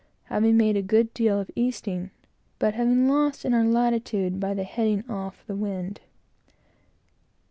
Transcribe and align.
having 0.23 0.57
made 0.57 0.75
a 0.75 0.81
good 0.81 1.13
deal 1.13 1.39
of 1.39 1.51
easting, 1.55 2.09
but 2.57 2.73
having 2.73 3.07
lost 3.07 3.45
in 3.45 3.53
our 3.53 3.63
latitude 3.63 4.39
by 4.39 4.51
the 4.51 4.63
heading 4.63 5.07
of 5.07 5.43
the 5.45 5.55
wind. 5.55 6.01